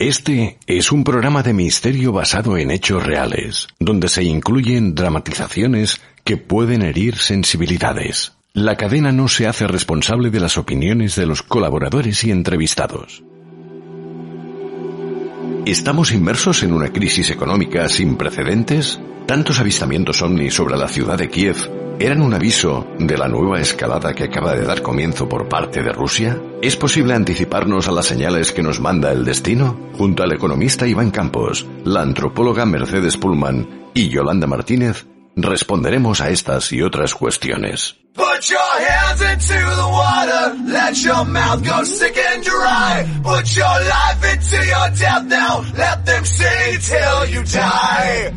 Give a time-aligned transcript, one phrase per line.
[0.00, 6.36] Este es un programa de misterio basado en hechos reales, donde se incluyen dramatizaciones que
[6.36, 8.32] pueden herir sensibilidades.
[8.52, 13.24] La cadena no se hace responsable de las opiniones de los colaboradores y entrevistados.
[15.68, 18.98] ¿Estamos inmersos en una crisis económica sin precedentes?
[19.26, 21.56] Tantos avistamientos ovni sobre la ciudad de Kiev
[22.00, 25.92] ¿Eran un aviso de la nueva escalada que acaba de dar comienzo por parte de
[25.92, 26.40] Rusia?
[26.62, 29.78] ¿Es posible anticiparnos a las señales que nos manda el destino?
[29.92, 36.72] Junto al economista Iván Campos, la antropóloga Mercedes Pullman y Yolanda Martínez, responderemos a estas
[36.72, 37.96] y otras cuestiones.
[38.18, 43.06] Put your hands into the water, let your mouth go sick and dry.
[43.22, 48.34] Put your life into your death now, let them sing till you die.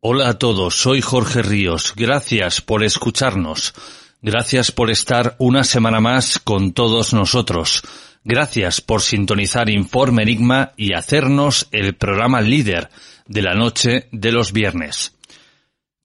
[0.00, 1.92] Hola a todos, soy Jorge Ríos.
[1.96, 3.74] Gracias por escucharnos.
[4.22, 7.82] Gracias por estar una semana más con todos nosotros.
[8.24, 12.88] Gracias por sintonizar Informe Enigma y hacernos el programa líder
[13.26, 15.14] de la noche de los viernes.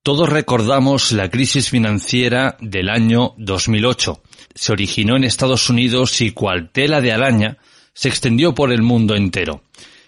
[0.03, 4.21] Todos recordamos la crisis financiera del año 2008.
[4.55, 7.57] Se originó en Estados Unidos y cual tela de araña
[7.93, 9.63] se extendió por el mundo entero.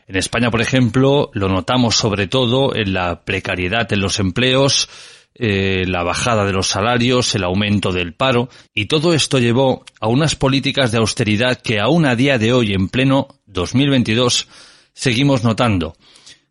[0.07, 4.89] En España, por ejemplo, lo notamos sobre todo en la precariedad en los empleos,
[5.35, 10.07] eh, la bajada de los salarios, el aumento del paro, y todo esto llevó a
[10.07, 14.47] unas políticas de austeridad que aún a día de hoy, en pleno 2022,
[14.93, 15.95] seguimos notando.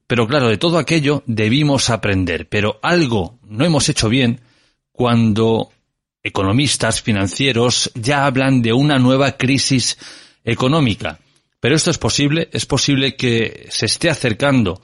[0.07, 4.41] Pero claro, de todo aquello debimos aprender, pero algo no hemos hecho bien
[4.91, 5.71] cuando
[6.23, 9.97] economistas financieros ya hablan de una nueva crisis
[10.45, 11.19] económica.
[11.61, 14.83] Pero esto es posible, es posible que se esté acercando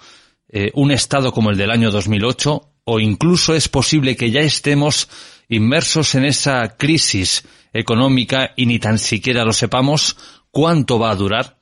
[0.49, 5.11] eh, un estado como el del año 2008 o incluso es posible que ya estemos
[5.51, 10.17] inmersos en esa crisis económica y ni tan siquiera lo sepamos
[10.51, 11.59] cuánto va a durar.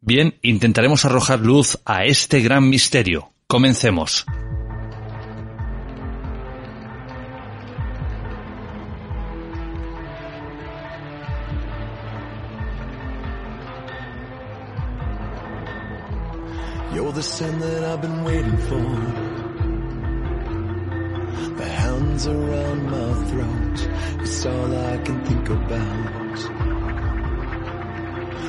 [0.00, 3.30] Bien, intentaremos arrojar luz a este gran misterio.
[3.46, 4.26] Comencemos.
[22.18, 23.78] Hands around my throat,
[24.22, 26.36] it's all I can think about.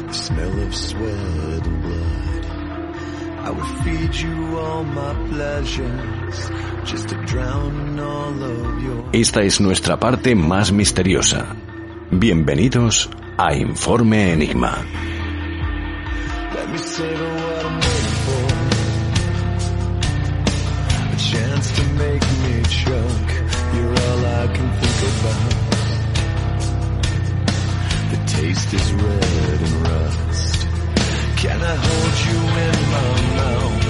[0.07, 2.45] The smell of sweat and blood.
[3.45, 6.49] I would feed you all my pleasures,
[6.83, 9.05] just to drown all of your...
[9.13, 11.55] Esta es nuestra parte más misteriosa.
[12.09, 14.83] Bienvenidos a Informe Enigma.
[16.55, 17.98] Let me
[21.19, 23.31] chance to make me choke.
[23.75, 25.53] You're all I can think about.
[28.11, 30.67] The taste is red and rust.
[31.43, 33.85] Can I hold you in my mouth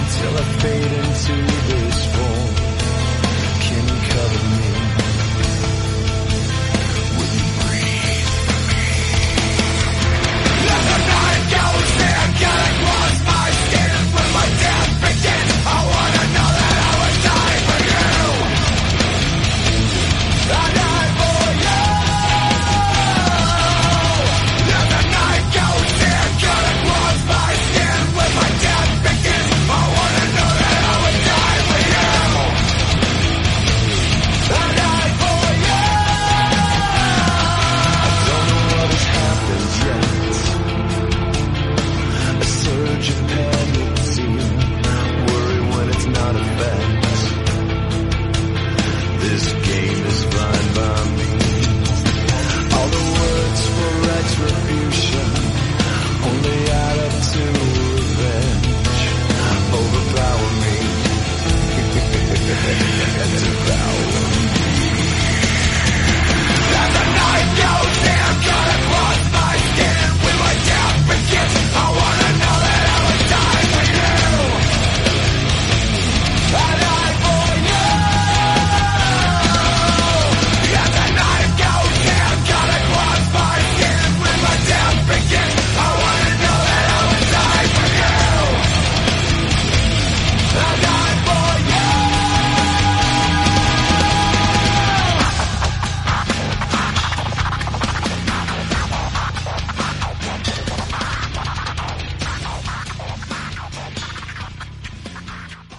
[0.00, 1.63] until I fade into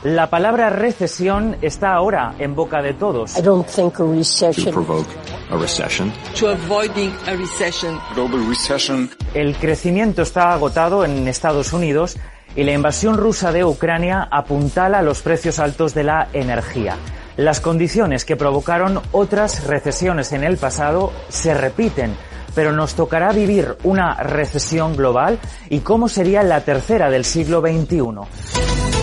[0.06, 3.40] La palabra recesión está ahora en boca de todos.
[3.40, 4.66] I don't think a recession.
[4.66, 5.10] To provoke
[5.50, 6.14] a recession.
[6.40, 8.00] To avoiding a recession.
[8.14, 9.10] Global recession.
[9.34, 12.18] El crecimiento está agotado en Estados Unidos
[12.56, 16.98] y la invasión rusa de Ucrania apuntala los precios altos de la energía.
[17.36, 22.16] Las condiciones que provocaron otras recesiones en el pasado se repiten,
[22.54, 28.95] pero nos tocará vivir una recesión global y cómo sería la tercera del siglo XXI.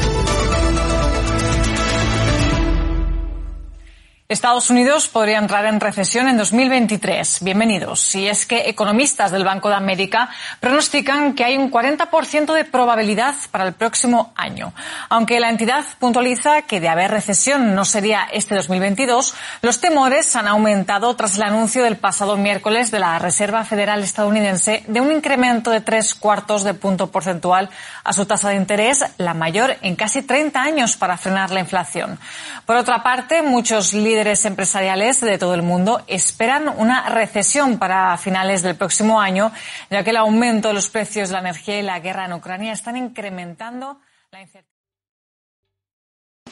[4.32, 7.40] Estados Unidos podría entrar en recesión en 2023.
[7.42, 8.14] Bienvenidos.
[8.14, 13.34] Y es que economistas del Banco de América pronostican que hay un 40% de probabilidad
[13.50, 14.72] para el próximo año.
[15.10, 20.48] Aunque la entidad puntualiza que de haber recesión no sería este 2022, los temores han
[20.48, 25.70] aumentado tras el anuncio del pasado miércoles de la Reserva Federal estadounidense de un incremento
[25.70, 27.68] de tres cuartos de punto porcentual
[28.02, 32.18] a su tasa de interés, la mayor en casi 30 años para frenar la inflación.
[32.64, 38.16] Por otra parte, muchos líderes líderes empresariales de todo el mundo esperan una recesión para
[38.18, 39.50] finales del próximo año,
[39.90, 42.72] ya que el aumento de los precios de la energía y la guerra en Ucrania
[42.72, 43.98] están incrementando
[44.30, 44.70] la incertidumbre.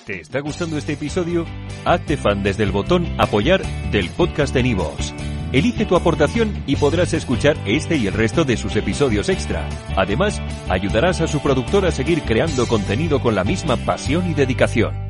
[0.04, 1.46] ¿Te está gustando este episodio?
[1.84, 3.62] Hazte fan desde el botón Apoyar
[3.92, 5.14] del podcast de Nivos.
[5.52, 9.68] Elige tu aportación y podrás escuchar este y el resto de sus episodios extra.
[9.96, 15.09] Además, ayudarás a su productor a seguir creando contenido con la misma pasión y dedicación.